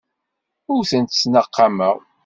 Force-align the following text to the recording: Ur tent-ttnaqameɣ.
Ur 0.73 0.81
tent-ttnaqameɣ. 0.89 1.97